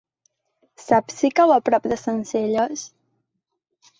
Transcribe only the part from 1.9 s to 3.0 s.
de Sencelles?